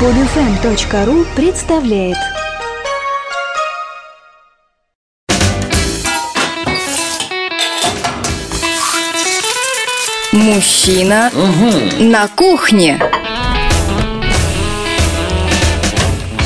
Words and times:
Podfm.ru 0.00 1.26
представляет 1.34 2.18
Мужчина 10.32 11.30
на 11.98 12.28
кухне. 12.28 13.00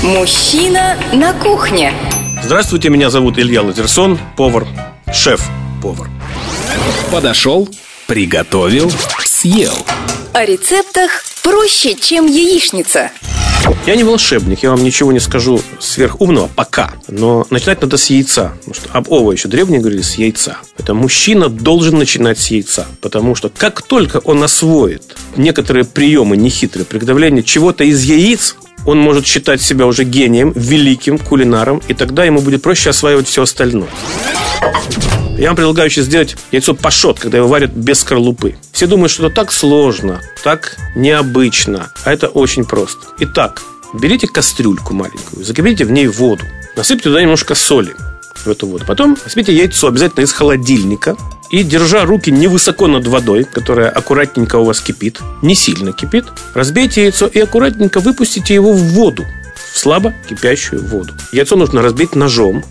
Мужчина 0.05 0.97
на 1.13 1.33
кухне. 1.33 1.93
Здравствуйте, 2.45 2.89
меня 2.89 3.11
зовут 3.11 3.37
Илья 3.37 3.63
Лазерсон, 3.63 4.17
повар, 4.37 4.65
шеф-повар. 5.13 6.09
Подошел, 7.11 7.69
приготовил, 8.07 8.93
съел. 9.25 9.75
О 10.35 10.45
рецептах 10.45 11.25
проще, 11.43 11.97
чем 11.97 12.27
яичница. 12.27 13.11
Я 13.87 13.97
не 13.97 14.05
волшебник, 14.05 14.63
я 14.63 14.71
вам 14.71 14.85
ничего 14.85 15.13
не 15.13 15.21
скажу 15.21 15.61
сверхумного 15.79 16.49
пока. 16.55 16.93
Но 17.09 17.47
начинать 17.51 17.81
надо 17.81 17.97
с 17.97 18.11
яйца. 18.11 18.53
Потому 18.59 18.75
что 18.75 18.89
об 18.93 19.11
ова 19.11 19.33
еще 19.33 19.49
древние 19.49 19.81
говорили 19.81 20.03
с 20.03 20.15
яйца. 20.15 20.59
Это 20.79 20.95
мужчина 20.95 21.49
должен 21.49 21.99
начинать 21.99 22.39
с 22.39 22.51
яйца. 22.51 22.87
Потому 23.01 23.35
что 23.35 23.49
как 23.49 23.83
только 23.83 24.19
он 24.19 24.43
освоит 24.43 25.17
некоторые 25.37 25.85
приемы 25.85 26.37
нехитрые 26.37 26.85
приготовления 26.85 27.43
чего-то 27.43 27.85
из 27.85 28.03
яиц, 28.03 28.57
он 28.87 28.99
может 28.99 29.27
считать 29.27 29.61
себя 29.61 29.87
уже 29.87 30.05
гением, 30.05 30.53
великим 30.55 31.19
кулинаром, 31.19 31.83
и 31.89 31.95
тогда 31.95 32.25
ему 32.25 32.41
будет 32.41 32.63
проще 32.63 32.91
осваивать 32.91 33.29
все 33.29 33.43
остальное. 33.43 33.89
Я 35.41 35.47
вам 35.47 35.57
предлагаю 35.57 35.89
сейчас 35.89 36.05
сделать 36.05 36.37
яйцо 36.53 36.75
пашот, 36.75 37.19
когда 37.19 37.39
его 37.39 37.49
варят 37.49 37.71
без 37.73 38.01
скорлупы. 38.01 38.57
Все 38.73 38.87
думают, 38.87 39.11
что 39.11 39.25
это 39.25 39.37
так 39.37 39.53
сложно, 39.53 40.21
так 40.45 40.77
необычно, 40.95 41.91
а 42.05 42.13
это 42.13 42.29
очень 42.29 42.67
просто. 42.67 43.07
Итак, 43.21 43.63
берите 43.95 44.27
кастрюльку 44.27 44.93
маленькую, 44.93 45.43
закипите 45.43 45.87
в 45.87 45.93
ней 45.93 46.09
воду, 46.09 46.45
насыпьте 46.77 47.05
туда 47.05 47.23
немножко 47.23 47.55
соли 47.55 47.95
в 48.45 48.49
эту 48.49 48.67
воду. 48.67 48.85
Потом 48.87 49.17
возьмите 49.25 49.55
яйцо 49.55 49.89
обязательно 49.89 50.25
из 50.25 50.33
холодильника 50.33 51.17
и, 51.51 51.63
держа 51.63 52.05
руки 52.05 52.31
невысоко 52.31 52.87
над 52.87 53.07
водой, 53.07 53.45
которая 53.45 53.89
аккуратненько 53.89 54.57
у 54.57 54.65
вас 54.65 54.83
кипит, 54.83 55.21
не 55.41 55.55
сильно 55.55 55.95
кипит, 55.95 56.27
разбейте 56.53 57.05
яйцо 57.05 57.27
и 57.27 57.41
аккуратненько 57.41 58.01
выпустите 58.01 58.53
его 58.53 58.75
в 58.75 58.83
воду, 58.93 59.25
в 59.73 59.79
слабо 59.79 60.13
кипящую 60.29 60.87
воду. 60.87 61.15
Яйцо 61.33 61.57
нужно 61.57 61.81
разбить 61.81 62.15
ножом, 62.15 62.63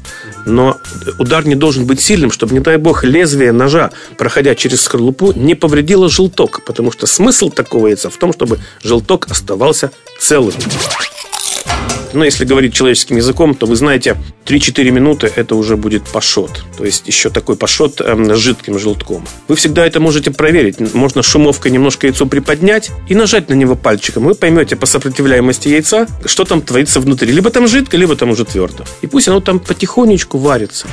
но 0.50 0.78
удар 1.18 1.46
не 1.46 1.56
должен 1.56 1.86
быть 1.86 2.02
сильным, 2.02 2.32
чтобы, 2.32 2.54
не 2.54 2.60
дай 2.60 2.78
бог, 2.78 3.04
лезвие 3.04 3.52
ножа, 3.52 3.92
проходя 4.18 4.56
через 4.56 4.82
скорлупу, 4.82 5.32
не 5.34 5.56
повредило 5.56 6.10
желток, 6.10 6.64
потому 6.66 6.92
что 6.92 7.08
смысл 7.08 7.50
такого 7.50 7.88
яйца 7.88 8.10
в 8.10 8.18
том, 8.18 8.34
чтобы 8.34 8.60
желток 8.84 9.28
оставался 9.30 9.92
целым. 10.20 10.54
Но 12.14 12.26
если 12.26 12.46
говорить 12.46 12.74
человеческим 12.74 13.18
языком, 13.18 13.56
то 13.56 13.66
вы 13.66 13.76
знаете, 13.76 14.18
3-4 14.46 14.92
минуты 14.92 15.32
это 15.36 15.56
уже 15.56 15.78
будет 15.78 16.04
пашот. 16.04 16.64
То 16.78 16.86
есть 16.86 17.08
еще 17.08 17.30
такой 17.30 17.56
пашот 17.56 18.02
э, 18.02 18.36
с 18.36 18.38
жидким 18.38 18.80
желтком. 18.80 19.26
Вы 19.48 19.56
всегда 19.56 19.86
это 19.86 20.00
можете 20.00 20.32
проверить. 20.32 20.94
Можно 20.94 21.22
шумовкой 21.22 21.72
немножко 21.72 22.08
яйцо 22.08 22.26
приподнять 22.26 22.92
и 23.08 23.16
нажать 23.16 23.50
на 23.50 23.54
него 23.54 23.76
пальчиком. 23.76 24.24
Вы 24.24 24.36
поймете 24.36 24.76
по 24.76 24.86
сопротивляемости 24.86 25.68
яйца, 25.68 26.08
что 26.26 26.46
там 26.46 26.62
творится 26.62 27.00
внутри. 27.00 27.32
Либо 27.32 27.50
там 27.50 27.68
жидко, 27.68 27.98
либо 27.98 28.16
там 28.16 28.32
уже 28.32 28.46
твердо. 28.46 28.86
И 29.02 29.08
пусть 29.08 29.28
оно 29.28 29.40
там 29.40 29.60
потихонечку 29.60 30.38
варится. 30.38 30.88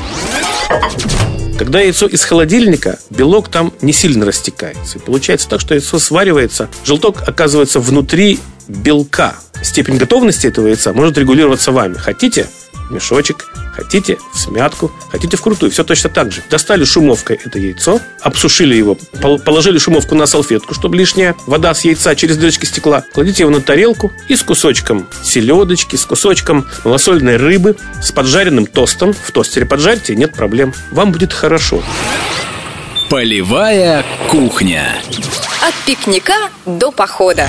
Когда 1.59 1.81
яйцо 1.81 2.07
из 2.07 2.23
холодильника, 2.23 2.99
белок 3.09 3.49
там 3.49 3.73
не 3.81 3.95
сильно 3.95 4.27
растекается. 4.27 4.99
И 4.99 5.01
получается 5.01 5.49
так, 5.49 5.61
что 5.61 5.75
яйцо 5.75 5.99
сваривается, 5.99 6.69
желток 6.85 7.27
оказывается 7.27 7.81
внутри 7.81 8.39
белка. 8.69 9.37
Степень 9.63 9.97
готовности 9.97 10.47
этого 10.47 10.69
яйца 10.69 10.93
может 10.93 11.19
регулироваться 11.19 11.73
вами. 11.73 11.95
Хотите 11.95 12.49
в 12.89 12.93
мешочек, 12.93 13.47
хотите 13.75 14.19
в 14.33 14.39
смятку, 14.39 14.93
хотите 15.11 15.37
в 15.37 15.43
крутую. 15.43 15.71
Все 15.71 15.85
точно 15.85 16.11
так 16.11 16.33
же. 16.33 16.43
Достали 16.49 16.85
шумовкой 16.85 17.41
это 17.45 17.59
яйцо, 17.59 18.01
обсушили 18.21 18.75
его, 18.75 18.97
положили 19.45 19.79
шумовку 19.79 20.15
на 20.15 20.27
салфетку, 20.27 20.75
чтобы 20.75 20.97
лишняя 20.97 21.35
вода 21.47 21.75
с 21.75 21.85
яйца 21.85 22.15
через 22.15 22.37
дырочки 22.37 22.65
стекла. 22.65 23.05
Кладите 23.13 23.43
его 23.43 23.51
на 23.51 23.61
тарелку 23.61 24.13
и 24.29 24.37
с 24.37 24.43
кусочком 24.43 25.09
селедочки, 25.23 25.97
с 25.97 26.05
кусочком 26.05 26.67
малосольной 26.85 27.37
рыбы, 27.37 27.77
с 28.03 28.13
поджаренным 28.13 28.67
тостом. 28.67 29.13
В 29.13 29.31
тостере 29.33 29.67
поджарьте, 29.67 30.15
нет 30.15 30.33
проблем. 30.35 30.73
Вам 30.91 31.13
будет 31.13 31.33
хорошо. 31.33 31.83
Полевая 33.11 34.05
кухня. 34.29 35.01
От 35.67 35.75
пикника 35.87 36.35
до 36.65 36.91
похода. 36.91 37.49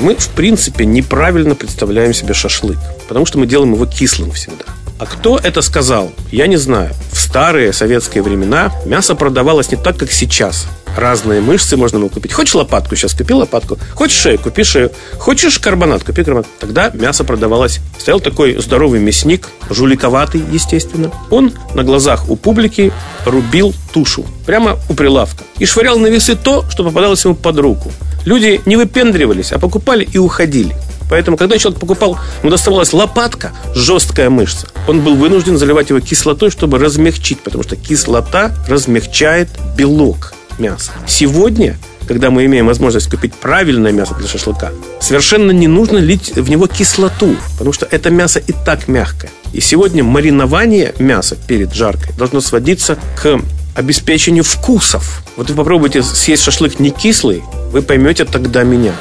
Мы, 0.00 0.16
в 0.16 0.30
принципе, 0.30 0.86
неправильно 0.86 1.54
представляем 1.54 2.14
себе 2.14 2.32
шашлык, 2.32 2.78
потому 3.06 3.26
что 3.26 3.38
мы 3.38 3.46
делаем 3.46 3.74
его 3.74 3.84
кислым 3.84 4.32
всегда. 4.32 4.64
А 4.98 5.04
кто 5.04 5.38
это 5.38 5.60
сказал? 5.60 6.10
Я 6.32 6.46
не 6.46 6.56
знаю. 6.56 6.90
В 7.12 7.18
старые 7.18 7.74
советские 7.74 8.22
времена 8.22 8.72
мясо 8.86 9.14
продавалось 9.14 9.70
не 9.70 9.76
так, 9.76 9.98
как 9.98 10.10
сейчас. 10.10 10.68
Разные 10.96 11.40
мышцы 11.40 11.76
можно 11.76 11.98
было 11.98 12.08
купить. 12.08 12.32
Хочешь 12.32 12.54
лопатку, 12.54 12.96
сейчас 12.96 13.14
купи 13.14 13.34
лопатку. 13.34 13.78
Хочешь 13.94 14.18
шею, 14.18 14.38
купи 14.38 14.64
шею. 14.64 14.90
Хочешь 15.18 15.58
карбонат, 15.58 16.04
купи 16.04 16.24
карбонат. 16.24 16.46
Тогда 16.58 16.90
мясо 16.90 17.24
продавалось. 17.24 17.80
Стоял 17.98 18.20
такой 18.20 18.60
здоровый 18.60 19.00
мясник, 19.00 19.48
жуликоватый, 19.68 20.42
естественно. 20.52 21.10
Он 21.30 21.52
на 21.74 21.84
глазах 21.84 22.28
у 22.28 22.36
публики 22.36 22.92
рубил 23.24 23.74
тушу. 23.92 24.24
Прямо 24.46 24.78
у 24.88 24.94
прилавка. 24.94 25.44
И 25.58 25.66
швырял 25.66 25.98
на 25.98 26.08
весы 26.08 26.36
то, 26.36 26.64
что 26.68 26.84
попадалось 26.84 27.24
ему 27.24 27.34
под 27.34 27.58
руку. 27.58 27.92
Люди 28.24 28.60
не 28.66 28.76
выпендривались, 28.76 29.52
а 29.52 29.58
покупали 29.58 30.04
и 30.04 30.18
уходили. 30.18 30.74
Поэтому, 31.08 31.36
когда 31.36 31.58
человек 31.58 31.80
покупал, 31.80 32.18
ему 32.42 32.50
доставалась 32.50 32.92
лопатка, 32.92 33.52
жесткая 33.74 34.30
мышца, 34.30 34.68
он 34.86 35.00
был 35.00 35.16
вынужден 35.16 35.58
заливать 35.58 35.90
его 35.90 35.98
кислотой, 35.98 36.50
чтобы 36.50 36.78
размягчить, 36.78 37.40
потому 37.40 37.64
что 37.64 37.74
кислота 37.74 38.52
размягчает 38.68 39.48
белок 39.76 40.34
мяса. 40.60 40.92
Сегодня 41.06 41.76
когда 42.10 42.30
мы 42.30 42.44
имеем 42.46 42.66
возможность 42.66 43.08
купить 43.08 43.34
правильное 43.34 43.92
мясо 43.92 44.16
для 44.16 44.26
шашлыка, 44.26 44.72
совершенно 45.00 45.52
не 45.52 45.68
нужно 45.68 45.98
лить 45.98 46.32
в 46.34 46.50
него 46.50 46.66
кислоту, 46.66 47.36
потому 47.52 47.72
что 47.72 47.86
это 47.88 48.10
мясо 48.10 48.40
и 48.40 48.52
так 48.52 48.88
мягкое. 48.88 49.30
И 49.52 49.60
сегодня 49.60 50.02
маринование 50.02 50.92
мяса 50.98 51.36
перед 51.36 51.72
жаркой 51.72 52.12
должно 52.18 52.40
сводиться 52.40 52.98
к 53.14 53.40
обеспечению 53.76 54.42
вкусов. 54.42 55.22
Вот 55.36 55.50
вы 55.50 55.54
попробуйте 55.54 56.02
съесть 56.02 56.42
шашлык 56.42 56.80
не 56.80 56.90
кислый, 56.90 57.44
вы 57.70 57.80
поймете 57.80 58.24
тогда 58.24 58.64
меня. 58.64 58.92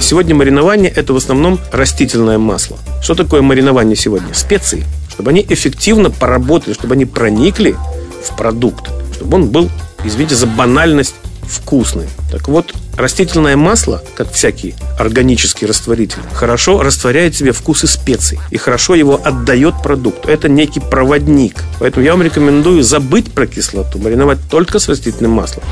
Сегодня 0.00 0.36
маринование– 0.36 0.92
это 0.96 1.12
в 1.12 1.16
основном 1.16 1.58
растительное 1.72 2.38
масло. 2.38 2.78
Что 3.02 3.16
такое 3.16 3.42
маринование 3.42 3.96
сегодня? 3.96 4.32
Специи. 4.34 4.84
Чтобы 5.12 5.30
они 5.30 5.44
эффективно 5.48 6.10
поработали, 6.10 6.74
чтобы 6.74 6.94
они 6.94 7.06
проникли 7.06 7.74
в 8.22 8.36
продукт, 8.36 8.88
чтобы 9.16 9.36
он 9.36 9.48
был, 9.48 9.68
извините 10.04 10.34
за 10.34 10.46
банальность, 10.46 11.14
вкусный. 11.50 12.08
Так 12.30 12.48
вот, 12.48 12.72
растительное 12.96 13.56
масло, 13.56 14.02
как 14.14 14.32
всякий 14.32 14.74
органический 14.98 15.66
растворитель, 15.66 16.20
хорошо 16.32 16.82
растворяет 16.82 17.34
в 17.34 17.38
себе 17.38 17.52
вкусы 17.52 17.86
специй 17.86 18.38
и 18.50 18.56
хорошо 18.56 18.94
его 18.94 19.20
отдает 19.22 19.74
продукту. 19.82 20.28
Это 20.28 20.48
некий 20.48 20.80
проводник. 20.80 21.62
Поэтому 21.80 22.04
я 22.04 22.12
вам 22.12 22.22
рекомендую 22.22 22.82
забыть 22.82 23.32
про 23.32 23.46
кислоту, 23.46 23.98
мариновать 23.98 24.38
только 24.50 24.78
с 24.78 24.88
растительным 24.88 25.32
маслом. 25.32 25.64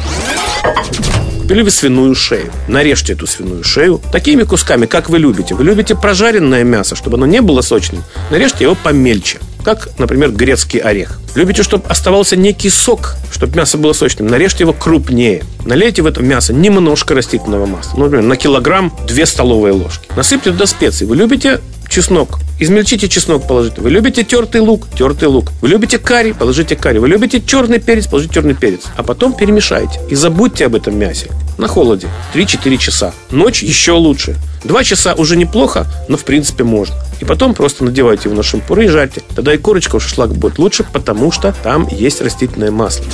Купили 1.40 1.62
вы 1.62 1.70
свиную 1.70 2.14
шею. 2.14 2.52
Нарежьте 2.66 3.14
эту 3.14 3.26
свиную 3.26 3.64
шею 3.64 4.02
такими 4.12 4.42
кусками, 4.42 4.84
как 4.84 5.08
вы 5.08 5.18
любите. 5.18 5.54
Вы 5.54 5.64
любите 5.64 5.94
прожаренное 5.94 6.62
мясо, 6.62 6.94
чтобы 6.94 7.16
оно 7.16 7.24
не 7.24 7.40
было 7.40 7.62
сочным. 7.62 8.04
Нарежьте 8.30 8.64
его 8.64 8.74
помельче 8.74 9.38
как, 9.68 9.90
например, 9.98 10.30
грецкий 10.30 10.80
орех. 10.80 11.20
Любите, 11.34 11.62
чтобы 11.62 11.84
оставался 11.88 12.36
некий 12.36 12.70
сок, 12.70 13.16
чтобы 13.30 13.54
мясо 13.54 13.76
было 13.76 13.92
сочным, 13.92 14.26
нарежьте 14.26 14.64
его 14.64 14.72
крупнее. 14.72 15.44
Налейте 15.66 16.00
в 16.00 16.06
это 16.06 16.22
мясо 16.22 16.54
немножко 16.54 17.14
растительного 17.14 17.66
масла. 17.66 17.98
Ну, 17.98 18.04
например, 18.04 18.24
на 18.24 18.36
килограмм 18.36 18.96
2 19.06 19.26
столовые 19.26 19.74
ложки. 19.74 20.08
Насыпьте 20.16 20.52
туда 20.52 20.64
специи. 20.64 21.04
Вы 21.04 21.16
любите 21.16 21.60
чеснок. 21.86 22.38
Измельчите 22.58 23.10
чеснок, 23.10 23.46
положите. 23.46 23.82
Вы 23.82 23.90
любите 23.90 24.24
тертый 24.24 24.62
лук? 24.62 24.86
Тертый 24.96 25.28
лук. 25.28 25.52
Вы 25.60 25.68
любите 25.68 25.98
карри? 25.98 26.32
Положите 26.32 26.74
карри. 26.74 26.96
Вы 26.96 27.08
любите 27.08 27.38
черный 27.38 27.78
перец? 27.78 28.06
Положите 28.06 28.32
черный 28.32 28.54
перец. 28.54 28.84
А 28.96 29.02
потом 29.02 29.34
перемешайте. 29.34 30.00
И 30.08 30.14
забудьте 30.14 30.64
об 30.64 30.76
этом 30.76 30.98
мясе. 30.98 31.26
На 31.58 31.68
холоде. 31.68 32.08
3-4 32.34 32.78
часа. 32.78 33.12
Ночь 33.30 33.62
еще 33.62 33.92
лучше. 33.92 34.34
Два 34.64 34.84
часа 34.84 35.14
уже 35.14 35.36
неплохо, 35.36 35.86
но 36.08 36.16
в 36.16 36.24
принципе 36.24 36.64
можно. 36.64 36.94
И 37.20 37.24
потом 37.24 37.54
просто 37.54 37.84
надевайте 37.84 38.28
его 38.28 38.36
на 38.36 38.42
шампуры 38.42 38.84
и 38.84 38.88
жарьте. 38.88 39.22
Тогда 39.34 39.54
и 39.54 39.58
корочка 39.58 39.96
у 39.96 40.00
шашлыка 40.00 40.34
будет 40.34 40.58
лучше, 40.58 40.84
потому 40.84 41.32
что 41.32 41.54
там 41.62 41.88
есть 41.88 42.20
растительное 42.20 42.70
масло. 42.70 43.04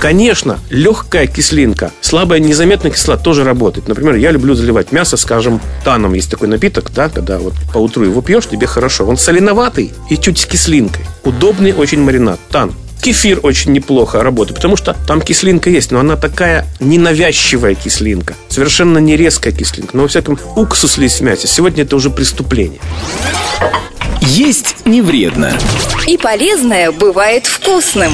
Конечно, 0.00 0.58
легкая 0.70 1.26
кислинка, 1.26 1.92
слабая 2.00 2.40
незаметная 2.40 2.90
кислота 2.90 3.22
тоже 3.22 3.44
работает. 3.44 3.86
Например, 3.86 4.14
я 4.14 4.30
люблю 4.30 4.54
заливать 4.54 4.92
мясо, 4.92 5.18
скажем, 5.18 5.60
таном. 5.84 6.14
Есть 6.14 6.30
такой 6.30 6.48
напиток, 6.48 6.90
да, 6.90 7.10
когда 7.10 7.36
вот 7.36 7.52
по 7.74 7.76
утру 7.76 8.04
его 8.04 8.22
пьешь, 8.22 8.46
тебе 8.46 8.66
хорошо. 8.66 9.04
Он 9.06 9.18
соленоватый 9.18 9.92
и 10.08 10.16
чуть 10.16 10.38
с 10.38 10.46
кислинкой. 10.46 11.04
Удобный 11.22 11.74
очень 11.74 12.00
маринад. 12.00 12.40
Тан. 12.50 12.72
Кефир 13.00 13.40
очень 13.42 13.72
неплохо 13.72 14.22
работает, 14.22 14.56
потому 14.56 14.76
что 14.76 14.96
там 15.06 15.20
кислинка 15.20 15.70
есть, 15.70 15.90
но 15.90 16.00
она 16.00 16.16
такая 16.16 16.66
ненавязчивая 16.80 17.74
кислинка. 17.74 18.34
Совершенно 18.48 18.98
не 18.98 19.16
резкая 19.16 19.52
кислинка. 19.52 19.96
Но, 19.96 20.02
во 20.02 20.08
всяком, 20.08 20.38
уксус 20.56 20.98
ли 20.98 21.08
в 21.08 21.20
мясе. 21.20 21.48
Сегодня 21.48 21.82
это 21.84 21.96
уже 21.96 22.10
преступление. 22.10 22.80
Есть 24.22 24.76
не 24.84 25.02
вредно. 25.02 25.52
И 26.06 26.16
полезное 26.16 26.92
бывает 26.92 27.46
вкусным. 27.46 28.12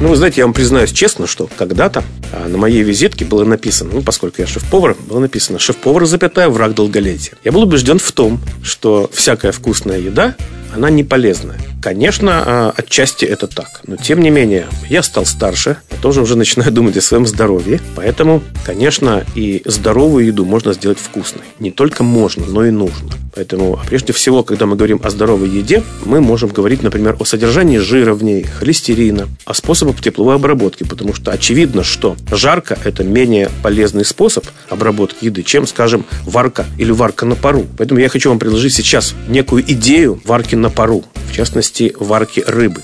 Ну, 0.00 0.08
вы 0.08 0.16
знаете, 0.16 0.42
я 0.42 0.44
вам 0.44 0.52
признаюсь 0.52 0.92
честно, 0.92 1.26
что 1.26 1.48
когда-то 1.56 2.04
а, 2.30 2.48
на 2.48 2.58
моей 2.58 2.82
визитке 2.82 3.24
было 3.24 3.44
написано, 3.44 3.92
ну, 3.94 4.02
поскольку 4.02 4.42
я 4.42 4.46
шеф-повар, 4.46 4.94
было 5.08 5.20
написано 5.20 5.58
«Шеф-повар, 5.58 6.04
запятая, 6.04 6.50
враг 6.50 6.74
долголетия». 6.74 7.38
Я 7.44 7.52
был 7.52 7.62
убежден 7.62 7.98
в 7.98 8.12
том, 8.12 8.38
что 8.62 9.08
всякая 9.14 9.52
вкусная 9.52 9.98
еда 9.98 10.34
она 10.74 10.90
не 10.90 11.02
полезная. 11.02 11.58
Конечно, 11.86 12.42
а, 12.44 12.74
отчасти 12.76 13.24
это 13.24 13.46
так. 13.46 13.82
Но, 13.86 13.94
тем 13.96 14.20
не 14.20 14.28
менее, 14.30 14.66
я 14.90 15.04
стал 15.04 15.24
старше, 15.24 15.76
я 15.92 15.98
тоже 15.98 16.20
уже 16.20 16.36
начинаю 16.36 16.72
думать 16.72 16.96
о 16.96 17.00
своем 17.00 17.28
здоровье. 17.28 17.80
Поэтому, 17.94 18.42
конечно, 18.64 19.24
и 19.36 19.62
здоровую 19.64 20.26
еду 20.26 20.44
можно 20.44 20.72
сделать 20.72 20.98
вкусной. 20.98 21.44
Не 21.60 21.70
только 21.70 22.02
можно, 22.02 22.44
но 22.44 22.66
и 22.66 22.72
нужно. 22.72 23.12
Поэтому, 23.36 23.78
прежде 23.86 24.14
всего, 24.14 24.42
когда 24.42 24.64
мы 24.64 24.76
говорим 24.76 24.98
о 25.04 25.10
здоровой 25.10 25.48
еде, 25.50 25.82
мы 26.06 26.20
можем 26.22 26.48
говорить, 26.48 26.82
например, 26.82 27.16
о 27.20 27.24
содержании 27.26 27.76
жира 27.76 28.14
в 28.14 28.24
ней, 28.24 28.42
холестерина, 28.42 29.28
о 29.44 29.52
способах 29.52 30.00
тепловой 30.00 30.36
обработки, 30.36 30.84
потому 30.84 31.14
что 31.14 31.30
очевидно, 31.30 31.84
что 31.84 32.16
жарко– 32.30 32.78
это 32.84 33.04
менее 33.04 33.50
полезный 33.62 34.06
способ 34.06 34.46
обработки 34.70 35.26
еды, 35.26 35.42
чем, 35.42 35.66
скажем, 35.66 36.06
варка 36.24 36.64
или 36.78 36.90
варка 36.90 37.26
на 37.26 37.36
пару. 37.36 37.66
Поэтому 37.76 38.00
я 38.00 38.08
хочу 38.08 38.30
вам 38.30 38.38
предложить 38.38 38.72
сейчас 38.72 39.14
некую 39.28 39.62
идею 39.70 40.20
варки 40.24 40.54
на 40.54 40.70
пару, 40.70 41.04
в 41.30 41.34
частности, 41.34 41.75
варки 41.98 42.42
рыбы. 42.46 42.82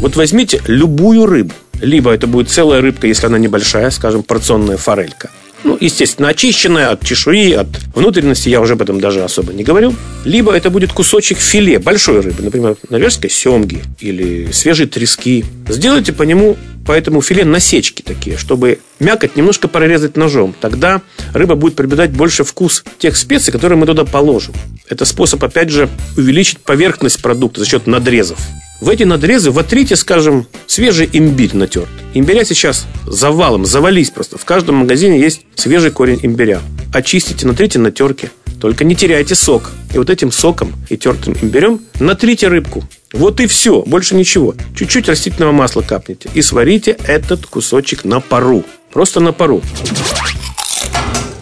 Вот 0.00 0.16
возьмите 0.16 0.62
любую 0.66 1.26
рыбу. 1.26 1.52
Либо 1.80 2.10
это 2.10 2.26
будет 2.26 2.50
целая 2.50 2.80
рыбка, 2.80 3.06
если 3.06 3.26
она 3.26 3.38
небольшая, 3.38 3.90
скажем, 3.90 4.22
порционная 4.22 4.76
форелька. 4.76 5.30
Ну, 5.62 5.76
естественно, 5.78 6.28
очищенная 6.28 6.90
от 6.90 7.04
чешуи, 7.04 7.52
от 7.52 7.68
внутренности, 7.94 8.48
я 8.48 8.60
уже 8.60 8.74
об 8.74 8.82
этом 8.82 8.98
даже 8.98 9.22
особо 9.22 9.52
не 9.52 9.62
говорю. 9.62 9.94
Либо 10.24 10.52
это 10.52 10.70
будет 10.70 10.92
кусочек 10.92 11.38
филе 11.38 11.78
большой 11.78 12.20
рыбы, 12.20 12.42
например, 12.42 12.76
норвежской 12.88 13.28
семги 13.28 13.82
или 14.00 14.50
свежей 14.52 14.86
трески. 14.86 15.44
Сделайте 15.68 16.12
по 16.12 16.22
нему 16.22 16.56
Поэтому 16.90 17.22
филе 17.22 17.44
насечки 17.44 18.02
такие, 18.02 18.36
чтобы 18.36 18.80
мякоть 18.98 19.36
немножко 19.36 19.68
прорезать 19.68 20.16
ножом. 20.16 20.52
Тогда 20.60 21.02
рыба 21.32 21.54
будет 21.54 21.76
приобретать 21.76 22.10
больше 22.10 22.42
вкус 22.42 22.82
тех 22.98 23.16
специй, 23.16 23.52
которые 23.52 23.78
мы 23.78 23.86
туда 23.86 24.04
положим. 24.04 24.54
Это 24.88 25.04
способ, 25.04 25.44
опять 25.44 25.70
же, 25.70 25.88
увеличить 26.16 26.58
поверхность 26.58 27.22
продукта 27.22 27.60
за 27.60 27.66
счет 27.66 27.86
надрезов. 27.86 28.40
В 28.80 28.88
эти 28.88 29.04
надрезы 29.04 29.52
вотрите, 29.52 29.94
скажем, 29.94 30.48
свежий 30.66 31.08
имбирь 31.12 31.54
натерт. 31.54 31.86
Имбиря 32.12 32.44
сейчас 32.44 32.88
завалом, 33.06 33.66
завались 33.66 34.10
просто. 34.10 34.36
В 34.36 34.44
каждом 34.44 34.74
магазине 34.74 35.20
есть 35.20 35.42
свежий 35.54 35.92
корень 35.92 36.18
имбиря. 36.24 36.60
Очистите, 36.92 37.46
натрите 37.46 37.78
на 37.78 37.92
терке. 37.92 38.30
Только 38.60 38.84
не 38.84 38.94
теряйте 38.94 39.34
сок. 39.34 39.70
И 39.94 39.98
вот 39.98 40.10
этим 40.10 40.32
соком 40.32 40.74
и 40.88 40.96
тертым 40.96 41.36
имбирем 41.40 41.80
натрите 41.98 42.48
рыбку. 42.48 42.84
Вот 43.12 43.40
и 43.40 43.46
все, 43.46 43.82
больше 43.82 44.14
ничего. 44.14 44.54
Чуть-чуть 44.76 45.08
растительного 45.08 45.52
масла 45.52 45.82
капните 45.82 46.28
и 46.34 46.42
сварите 46.42 46.96
этот 47.06 47.46
кусочек 47.46 48.04
на 48.04 48.20
пару. 48.20 48.64
Просто 48.92 49.20
на 49.20 49.32
пару. 49.32 49.62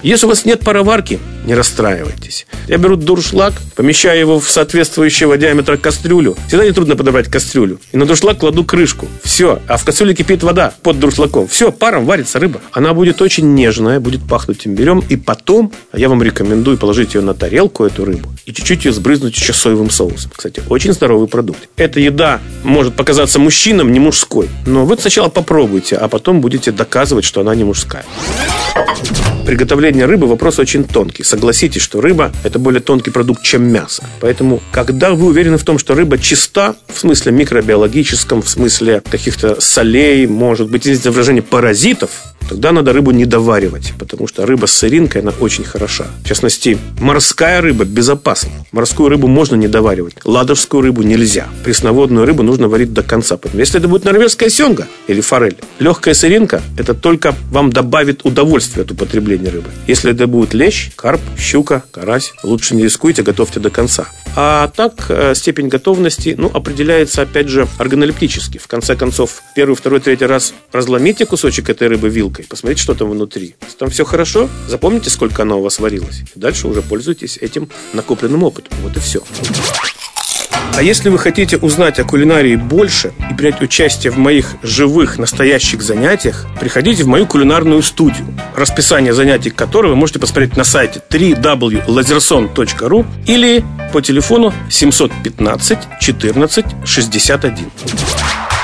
Если 0.02 0.26
у 0.26 0.28
вас 0.28 0.44
нет 0.44 0.60
пароварки, 0.60 1.18
не 1.48 1.54
расстраивайтесь. 1.54 2.46
Я 2.68 2.76
беру 2.76 2.96
дуршлаг, 2.96 3.54
помещаю 3.74 4.20
его 4.20 4.38
в 4.38 4.50
соответствующего 4.50 5.38
диаметра 5.38 5.78
кастрюлю. 5.78 6.36
Всегда 6.46 6.66
нетрудно 6.66 6.94
подобрать 6.94 7.28
кастрюлю. 7.28 7.80
И 7.90 7.96
на 7.96 8.04
дуршлаг 8.04 8.38
кладу 8.38 8.64
крышку. 8.64 9.08
Все. 9.24 9.58
А 9.66 9.78
в 9.78 9.84
кастрюле 9.84 10.14
кипит 10.14 10.42
вода 10.42 10.74
под 10.82 11.00
дуршлагом. 11.00 11.48
Все, 11.48 11.72
паром 11.72 12.04
варится 12.04 12.38
рыба. 12.38 12.60
Она 12.72 12.92
будет 12.92 13.22
очень 13.22 13.54
нежная, 13.54 13.98
будет 13.98 14.28
пахнуть 14.28 14.66
имбирем. 14.66 15.02
И 15.08 15.16
потом, 15.16 15.72
а 15.90 15.98
я 15.98 16.10
вам 16.10 16.22
рекомендую 16.22 16.76
положить 16.76 17.14
ее 17.14 17.22
на 17.22 17.32
тарелку, 17.32 17.84
эту 17.84 18.04
рыбу, 18.04 18.28
и 18.44 18.52
чуть-чуть 18.52 18.84
ее 18.84 18.92
сбрызнуть 18.92 19.34
еще 19.34 19.54
соевым 19.54 19.88
соусом. 19.88 20.30
Кстати, 20.36 20.62
очень 20.68 20.92
здоровый 20.92 21.28
продукт. 21.28 21.60
Эта 21.78 21.98
еда 21.98 22.40
может 22.62 22.94
показаться 22.94 23.38
мужчинам 23.38 23.90
не 23.90 24.00
мужской. 24.00 24.50
Но 24.66 24.84
вы 24.84 24.98
сначала 24.98 25.30
попробуйте, 25.30 25.96
а 25.96 26.08
потом 26.08 26.42
будете 26.42 26.72
доказывать, 26.72 27.24
что 27.24 27.40
она 27.40 27.54
не 27.54 27.64
мужская 27.64 28.04
приготовления 29.48 30.04
рыбы 30.04 30.26
вопрос 30.26 30.58
очень 30.58 30.84
тонкий. 30.84 31.22
Согласитесь, 31.38 31.82
что 31.82 32.00
рыба– 32.00 32.32
это 32.42 32.58
более 32.58 32.80
тонкий 32.80 33.12
продукт, 33.12 33.44
чем 33.44 33.62
мясо. 33.62 34.02
Поэтому, 34.20 34.60
когда 34.72 35.12
вы 35.12 35.28
уверены 35.28 35.56
в 35.56 35.62
том, 35.62 35.78
что 35.78 35.94
рыба 35.94 36.18
чиста, 36.18 36.74
в 36.92 36.98
смысле 36.98 37.30
микробиологическом, 37.30 38.42
в 38.42 38.48
смысле 38.48 39.04
каких-то 39.08 39.60
солей, 39.60 40.26
может 40.26 40.68
быть, 40.68 40.82
извините 40.84 41.10
выражение, 41.10 41.42
паразитов, 41.44 42.10
тогда 42.48 42.72
надо 42.72 42.92
рыбу 42.92 43.10
не 43.10 43.24
доваривать, 43.24 43.92
потому 43.98 44.26
что 44.26 44.46
рыба 44.46 44.66
с 44.66 44.72
сыринкой, 44.72 45.22
она 45.22 45.32
очень 45.40 45.64
хороша. 45.64 46.06
В 46.24 46.28
частности, 46.28 46.78
морская 47.00 47.60
рыба 47.60 47.84
безопасна. 47.84 48.50
Морскую 48.72 49.08
рыбу 49.08 49.28
можно 49.28 49.54
не 49.54 49.68
доваривать, 49.68 50.14
ладожскую 50.24 50.82
рыбу 50.82 51.02
нельзя. 51.02 51.46
Пресноводную 51.64 52.26
рыбу 52.26 52.42
нужно 52.42 52.68
варить 52.68 52.92
до 52.92 53.02
конца. 53.02 53.36
Поэтому, 53.36 53.60
если 53.60 53.78
это 53.78 53.88
будет 53.88 54.04
норвежская 54.04 54.48
семга 54.48 54.86
или 55.06 55.20
форель, 55.20 55.56
легкая 55.78 56.14
сыринка, 56.14 56.62
это 56.76 56.94
только 56.94 57.34
вам 57.50 57.70
добавит 57.70 58.24
удовольствие 58.24 58.84
от 58.84 58.90
употребления 58.90 59.50
рыбы. 59.50 59.68
Если 59.86 60.12
это 60.12 60.26
будет 60.26 60.54
лещ, 60.54 60.90
карп, 60.96 61.20
щука, 61.38 61.82
карась, 61.90 62.32
лучше 62.42 62.74
не 62.74 62.84
рискуйте, 62.84 63.22
готовьте 63.22 63.60
до 63.60 63.70
конца. 63.70 64.08
А 64.36 64.68
так, 64.68 65.06
э, 65.08 65.34
степень 65.34 65.68
готовности, 65.68 66.34
ну, 66.38 66.50
определяется, 66.52 67.22
опять 67.22 67.48
же, 67.48 67.66
органолептически. 67.78 68.58
В 68.58 68.66
конце 68.68 68.94
концов, 68.94 69.42
первый, 69.56 69.74
второй, 69.74 70.00
третий 70.00 70.26
раз 70.26 70.54
разломите 70.72 71.26
кусочек 71.26 71.68
этой 71.70 71.88
рыбы 71.88 72.08
вилкой, 72.08 72.37
вилкой, 72.38 72.46
посмотрите, 72.48 72.82
что 72.82 72.94
там 72.94 73.10
внутри. 73.10 73.56
Если 73.62 73.76
там 73.76 73.90
все 73.90 74.04
хорошо, 74.04 74.48
запомните, 74.66 75.10
сколько 75.10 75.42
она 75.42 75.56
у 75.56 75.62
вас 75.62 75.78
варилась. 75.80 76.22
И 76.34 76.38
дальше 76.38 76.68
уже 76.68 76.80
пользуйтесь 76.82 77.36
этим 77.38 77.68
накопленным 77.92 78.42
опытом. 78.44 78.78
Вот 78.82 78.96
и 78.96 79.00
все. 79.00 79.22
А 80.74 80.82
если 80.82 81.08
вы 81.08 81.18
хотите 81.18 81.56
узнать 81.56 81.98
о 81.98 82.04
кулинарии 82.04 82.54
больше 82.54 83.12
и 83.30 83.34
принять 83.34 83.60
участие 83.60 84.12
в 84.12 84.18
моих 84.18 84.54
живых, 84.62 85.18
настоящих 85.18 85.82
занятиях, 85.82 86.46
приходите 86.60 87.02
в 87.02 87.08
мою 87.08 87.26
кулинарную 87.26 87.82
студию, 87.82 88.24
расписание 88.54 89.12
занятий 89.12 89.50
которой 89.50 89.88
вы 89.88 89.96
можете 89.96 90.20
посмотреть 90.20 90.56
на 90.56 90.62
сайте 90.62 91.02
www.lazerson.ru 91.10 93.06
или 93.26 93.64
по 93.92 94.00
телефону 94.00 94.54
715 94.70 95.78
14 96.00 96.66
61. 96.84 97.70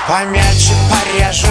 Помельче 0.06 0.74
порежу 0.90 1.48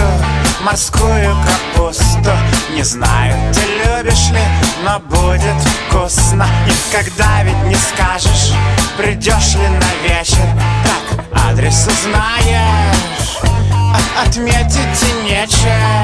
морскую 0.64 1.36
капусту. 1.44 2.30
Не 2.74 2.82
знаю, 2.82 3.34
ты 3.54 3.60
любишь 3.60 4.30
ли, 4.30 4.40
но 4.82 4.98
будет 4.98 5.56
вкусно. 5.88 6.46
Никогда 6.66 7.42
ведь 7.44 7.62
не 7.64 7.76
скажешь, 7.76 8.52
придешь 8.96 9.54
ли 9.54 9.68
на 9.68 10.08
вечер 10.08 10.46
Так, 10.84 11.24
адрес 11.48 11.86
узнаешь, 11.86 13.38
отметить 14.24 15.02
и 15.02 15.28
нечего 15.28 16.03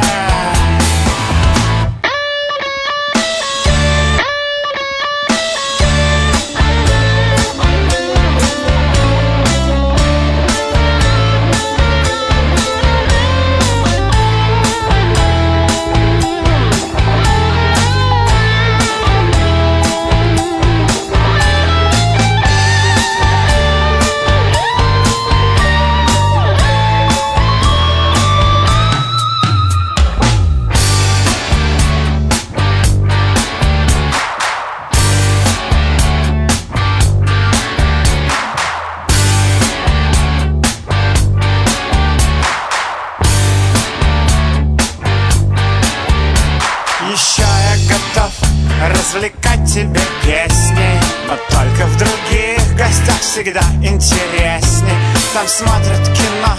Там 55.41 55.49
смотрят 55.49 56.07
кино. 56.09 56.55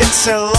И 0.00 0.04
целуются 0.06 0.57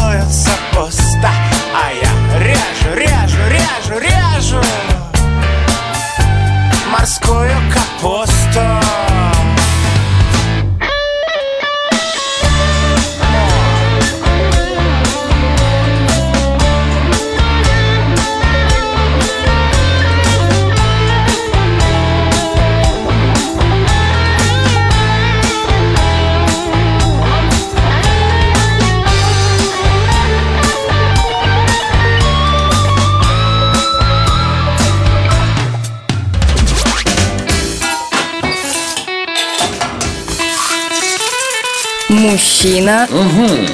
Мужчина 42.09 43.07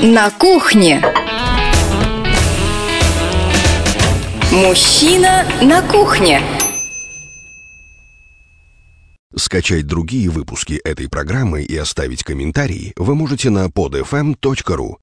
на 0.02 0.30
кухне. 0.30 1.02
Мужчина 4.52 5.46
на 5.62 5.82
кухне. 5.82 6.42
Скачать 9.38 9.88
другие 9.88 10.30
выпуски 10.30 10.74
этой 10.84 11.08
программы 11.08 11.64
и 11.64 11.78
оставить 11.78 12.26
комментарии 12.26 12.92
вы 12.98 13.16
можете 13.16 13.50
на 13.50 13.68
podfm.ru. 13.68 14.96